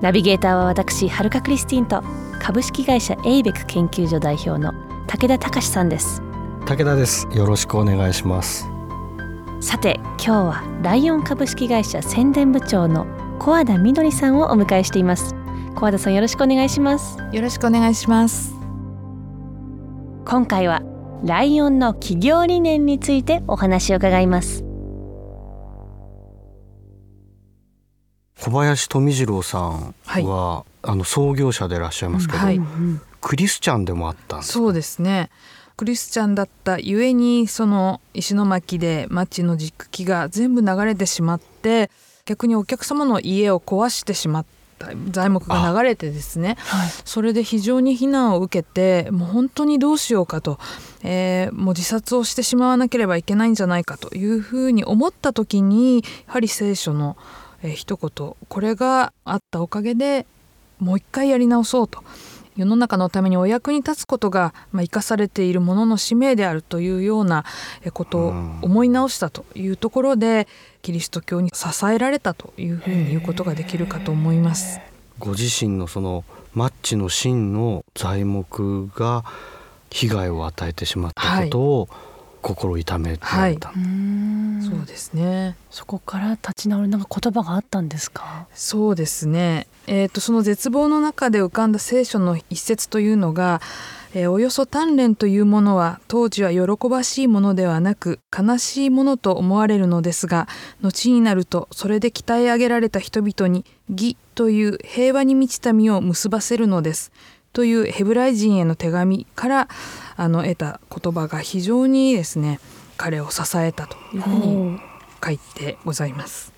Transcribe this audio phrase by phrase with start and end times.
[0.00, 2.02] ナビゲーターは私はるかクリスティンと
[2.40, 4.72] 株式会社エイベック研究所代表の
[5.06, 6.22] 武田隆さんです。
[6.66, 7.26] 武田です。
[7.32, 8.68] よろしくお願いします。
[9.60, 13.06] さて今日はライオン株式会社宣伝部長の
[13.40, 15.34] 小和田みどりさんをお迎えしています。
[15.74, 17.18] 小和田さんよろしくお願いします。
[17.32, 18.58] よろしくお願いします。
[20.28, 20.82] 今回は
[21.24, 24.67] ライオンの企業理念についてお話を伺います
[28.40, 32.60] 小林富次郎さんは、はあの創業者でいらっしゃいますけど、はい。
[33.20, 35.30] クリスチャンでもあったんですそうですね。
[35.76, 41.88] クリスチャンだったゆえにその石巻で町の実機が全部流れてしまって
[42.24, 44.46] 逆にお客様の家を壊してしまっ
[44.78, 46.56] た材木が流れてですね。
[47.04, 50.58] それで非常に非難を受けてもう本当にどうしようかと、
[51.02, 57.16] えーもう自殺をしてしまわなければいけないんじゃないかというふうに思った時にやはり聖書の、
[57.62, 58.34] えー一言。
[58.48, 60.26] これがあったおかげで
[60.78, 62.02] もう一回やり直そうと。
[62.56, 67.44] 世の中のためにお役に立つことが、まあ、生かされているものの使命であるというような
[67.84, 68.30] えことを
[68.62, 70.48] 思い直したというところで
[70.82, 74.80] キリスト教に支えられたというふうに言うことができるかと思います。
[75.20, 79.24] ご自身のそのマッチの真の材木が
[79.90, 81.88] 被害を与えてしまったことを
[82.42, 83.72] 心痛められた、
[84.70, 85.56] そうですね。
[85.70, 88.46] そこから立ち直るなんか言葉があったんですか？
[88.54, 93.60] そうですね、えー、とその絶望の中で浮かんだ聖書の一節というのが、
[94.14, 100.48] えーおよそ鍛錬というものは当時は喜ばしいものではなく悲しいものと思われるのですが
[100.80, 107.12] 後になるとそれで鍛え上げられた人々に義という平和に満ちた実を結ばせるのです。
[107.52, 109.68] というヘブライ人への手紙から
[110.16, 112.60] あの得た言葉が非常にですね
[112.98, 114.80] 彼を支えたというふうに
[115.24, 116.52] 書いてございます。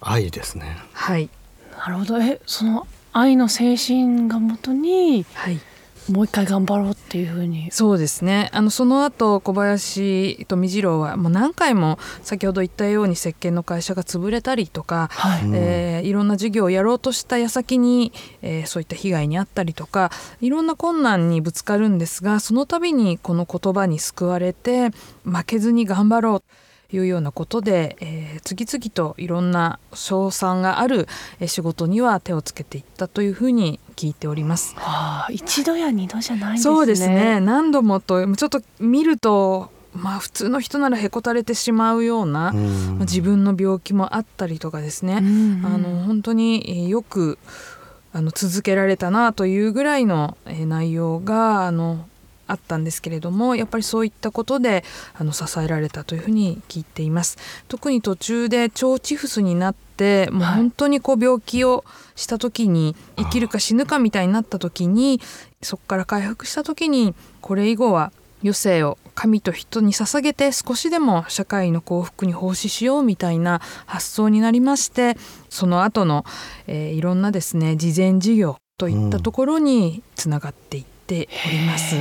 [0.00, 0.78] 愛ですね。
[0.94, 1.28] はい、
[1.76, 2.18] なるほど。
[2.22, 5.60] えその愛の精神がもとにはい
[6.10, 7.70] もう一回頑張ろうっていうふうに。
[7.70, 8.50] そうですね。
[8.52, 15.54] あのその後小林富次郎はもう何回も先ほど言ったように石鹸の会社が潰れたりとか、はい、うん。
[15.54, 18.12] えーいろんな事業をやろうとした矢先に、
[18.42, 20.10] えーそういった被害に遭ったりとか
[20.40, 24.90] いろんな困難にぶつかるんですがその度にこの言葉に救われて
[25.24, 26.40] 負けずに頑張ろう。
[26.40, 26.46] と
[26.92, 31.06] いうようなことで、えー次々といろんな賞賛がある
[31.40, 34.74] えー仕事には手をつけていったというふうに聞いております。
[34.76, 36.74] はあ、一度や二度じゃないんですね。
[36.74, 37.40] そうですね。
[37.40, 42.98] 何度もとちょっと見るとまあ普通の人ならへこたれてしまうような、うん。
[43.00, 45.62] 自分の病気もあったりとかですね、うん。
[45.64, 47.38] あの本当にえーよく
[48.14, 52.06] あの続けられたなというぐらいのえー内容があの
[52.52, 57.38] あったんですけれどもやっぱりそういったことであの支えられたというふうに聞いています。
[57.68, 60.56] 特に途中で腸チフスになってもうはい。
[60.56, 65.20] 本当にこう病気をした時に生きるか死ぬかみたいになった時に
[65.62, 68.12] そこから回復した時にこれ以後は
[68.42, 75.16] 余生を神と人に捧げて少しでも社会の幸福に奉仕しようみたいな発想になりまして
[75.48, 76.24] その後の、
[76.66, 81.96] えーいろんなですね慈善事業といったところにつながっていっております。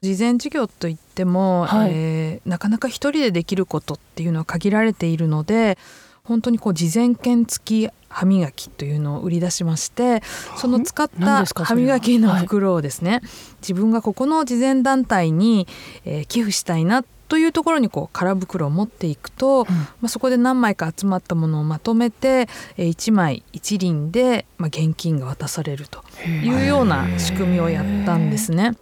[0.00, 1.90] 慈善事業といっても、はい。
[1.92, 5.76] えーなかなか一人でできることっていうのは限られているので
[6.24, 10.22] 本当にこう慈善券付き歯磨きというのを売り出しまして
[10.56, 13.20] その使った歯磨きの袋をですね、
[13.60, 15.66] 自分がここの慈善団体に、
[16.04, 28.76] えー寄付したいなというところにこう空袋を持っていくと、まあ、そこで何枚か集まったものをまとめて、えー1枚1輪で、まあ、現金が渡されるというような仕組みをやったんですね。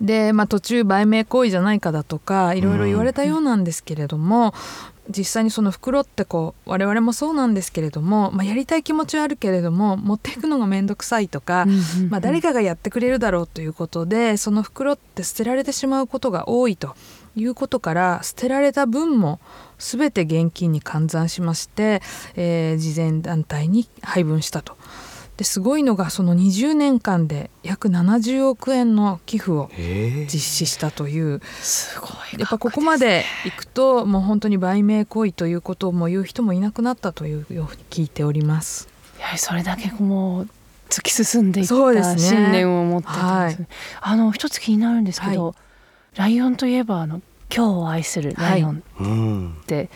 [0.00, 4.54] で、まあ、途中売名行為じゃないかだとかいろいろ言われたようなんですけれども、
[5.08, 11.66] 実際にその袋ってこう我々もそうなんですけれども、まあ、やりたい気持ちはあるけれども持っていくのが面倒くさいとか、
[12.10, 16.94] まあ、誰かがやってくれるだろうということでその袋って捨てられてしまうことが多いと
[17.38, 19.40] いうことから捨てられた分も
[19.78, 22.02] 全て現金に換算しまして、
[22.34, 24.76] えー、慈善団体に配分したと。
[25.38, 31.40] ですごいのがその20年間で約70億円の寄付をえ実施したという。
[31.62, 38.88] すごいやっぱここまでいくともう本当に売名行為ということをもう言う人もいなくなったというように聞いております。
[39.18, 40.48] いやそれだけもう
[40.90, 43.68] 突き進んでいった信念を持ってたんですね。
[44.00, 45.54] はあの一つ気になるんですけど、
[46.16, 47.20] ライオンといえばあの
[47.54, 49.56] 今日を愛するライオンうん。
[49.62, 49.88] って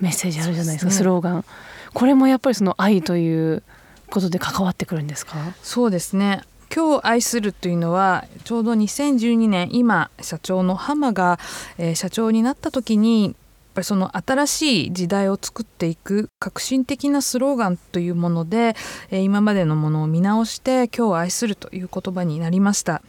[0.00, 1.44] メッセージあるじゃないですか、スローガン。
[1.92, 3.62] これもやっぱりその愛という
[4.10, 5.36] ことで関わってくるんですか？
[5.62, 6.42] そうですね。
[6.74, 11.38] 今日愛するというのはちょうど2012年今社長の浜が、
[11.78, 13.34] えー社長になった時にやっ
[13.74, 18.74] ぱりその新しい時代を作っていく革新的なスローガンというもので、
[19.10, 23.02] えー今までのものを見直して今日を愛するという言葉になりました。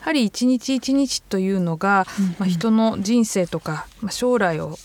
[0.00, 2.06] やはり一日一日というのが、
[2.38, 4.76] まあ、人の人生とか、まあ、将来を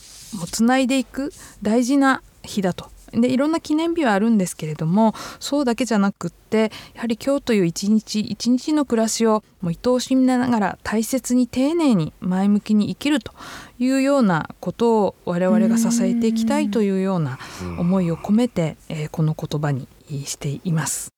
[0.51, 1.31] つないでいく
[1.61, 2.89] 大事な日だと。
[3.11, 13.33] でいろんな記念日はあるんですけれどもそうだけじゃなくってやはり今日という一日一日の暮らしをもう愛おしみながら大切に丁寧に前向きに生きると
[13.79, 17.37] いうようなことを我々が支えていきたいというような
[17.77, 19.87] 思いを込めて、えーこの言葉に
[20.25, 21.09] しています。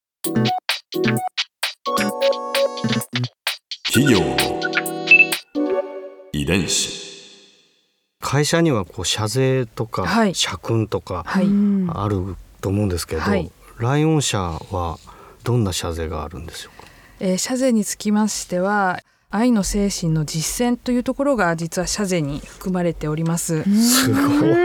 [3.93, 4.35] 企業の
[6.31, 6.99] 遺伝子
[8.19, 11.39] 会社にはこう社税とかはい社訓とかあ
[12.09, 14.97] ると思うんですけど、はいライオン社は
[15.43, 16.87] どんな社税があるんでしょうか？
[17.19, 18.99] えー社税につきましては
[19.29, 23.61] 愛の精神の実践というところが実は社税に含まれております。
[23.63, 24.55] すごい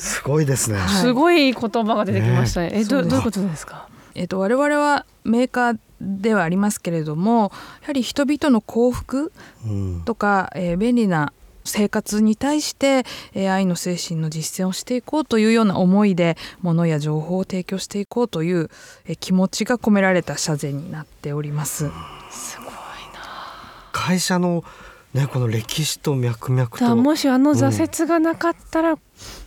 [0.00, 0.78] すごいですね。
[0.78, 2.70] はいすごい言葉が出てきましたね。
[2.72, 3.90] えどどういうことですか？
[4.14, 7.52] えっと我々はメーカーではありますけれども
[7.82, 9.32] やはり人々の幸福
[9.64, 11.32] うんとか、えー便利な
[11.64, 13.04] 生活に対して、
[13.34, 18.68] えー愛の精神の実践をしていこうというような思いで物や情報を提供していこうという、
[19.06, 21.88] えー気持ちが込められた社税になっております。
[23.92, 24.64] 会社の
[25.14, 26.96] ねこの歴史と脈々と。
[26.96, 28.96] もしあの挫折がなかったら、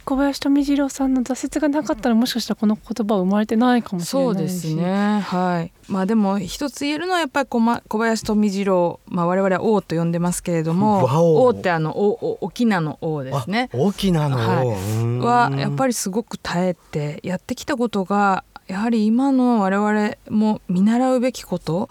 [0.06, 4.52] 小林富次郎さんの挫折がなかったらもしかしたらこの言葉は生まれてないかもしれそうないし。
[4.52, 5.20] ですね。
[5.22, 5.72] はい。
[5.88, 13.70] まあでも一つ言えるのはやっぱり小ま小林富次郎、まあ我々は王と呼んでますけれども、和王王ってあのおお沖縄の王ですね。
[13.74, 14.68] あ大きなの、はい。
[14.68, 15.20] うん。
[15.20, 21.90] はやっぱりすごく耐えてやってきたことがやはり今の我々も見習うべきこと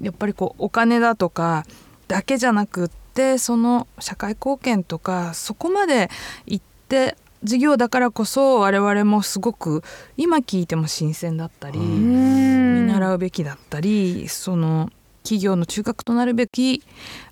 [0.00, 1.64] やっぱりこうお金だとか
[2.06, 3.03] だけじゃなくって
[3.38, 6.10] その社会貢献とかそこまで
[6.46, 9.82] 行って事業だからこそ我々もすごく
[10.16, 12.86] 今聞いても新鮮だったり、うん。
[12.86, 14.90] 見習うべきだったりその
[15.22, 16.82] 企業の中核となるべき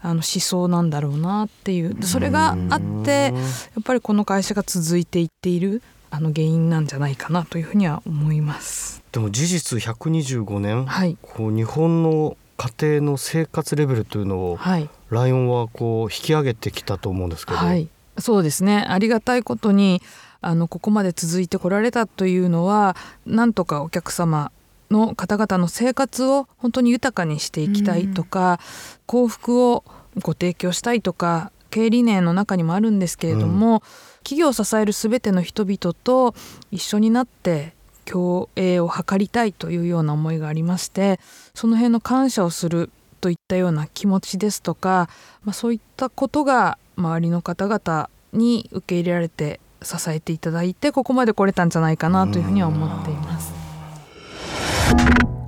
[0.01, 2.03] あの思想なんだろうなっていう。
[2.03, 9.03] それがあってやっぱりこの会社が続いていっているあの原因なんじゃないかなというふうには思います。
[9.13, 17.89] でも事実125年、はい、こう日本の家庭の生活レベルというのをはい、ライオンはこう引き上げてきたと思うんですけど、はい、
[18.19, 18.87] そうですね。
[18.89, 20.01] ありがたいことに
[20.41, 22.95] あのここまで続いてこられたというのは
[23.27, 24.53] なんとかお客様
[24.93, 28.61] の方々の生活を本当に豊かにしていきたいとか、
[29.07, 29.85] 幸福を
[30.21, 33.83] ご提供したいとか経営理念の中にもあるんですけれども、
[34.23, 36.37] 企業を支える全ての人々と
[36.71, 41.21] 一緒になって共栄を図りたいというような思いがありまして
[41.55, 42.91] その辺の感謝をする
[43.21, 45.09] といったような気持ちですとか、
[45.45, 53.53] まあ、そういったことが周りの方々に受け入れられて支えていただいてここまで来れたんじゃないかなというふうには思っています。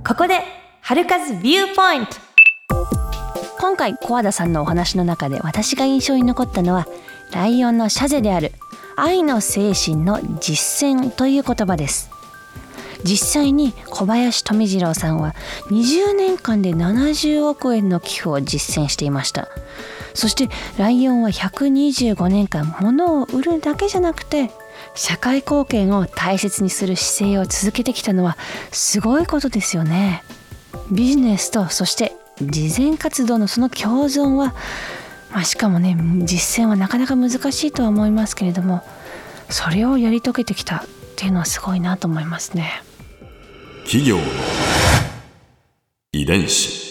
[0.07, 0.41] ここで
[0.81, 2.17] 春風ビューポイント
[3.59, 6.87] 今回小和田さんのお話の中で私が印象に残ったのは
[7.33, 8.51] ライオンのシャゼである
[8.95, 12.11] 愛の精神の実践という言葉です
[13.05, 15.35] 実際に小林富次郎さんは
[15.67, 19.47] 20年間で70億円の寄付を実践していました。
[20.15, 24.49] そしてライオンは125年間物を売るだけじゃなくて
[24.95, 28.37] 社会貢献を大切にする姿勢を続けてきたのは
[28.71, 30.23] すごいことですよね。
[30.91, 34.55] ビジネスとそして慈善活動のその共存は、
[35.31, 38.83] まあ、しかもね実践はなかなか難しいとは思いますけれども
[39.49, 40.85] それをやり遂げてきたっ
[41.15, 42.83] ていうのはすごいなと思いますね。
[43.85, 44.23] 企業の
[46.11, 46.83] 遺伝子。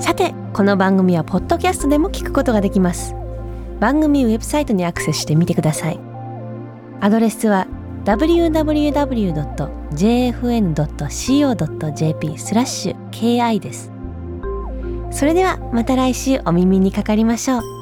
[0.00, 3.14] さてこの番組はポッドキャストでも聞くことができます。
[3.80, 6.00] 番組ウェブサイトにアクセスしてみてください。
[7.02, 7.66] アドレスは
[8.06, 8.48] www.jfn.co.jp
[12.38, 13.92] スラッシュ ki です。
[15.10, 17.75] それではまた来週お耳にかかりましょう。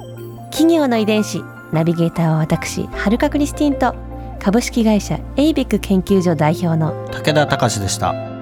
[0.55, 1.43] 企業の遺伝子
[1.73, 3.93] ナビゲーターは私はるかクリスティンと
[4.39, 8.34] 株式会社エイベック研究所代表の武田隆でした。